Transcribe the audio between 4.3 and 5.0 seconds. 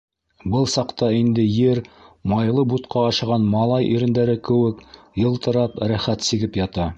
кеүек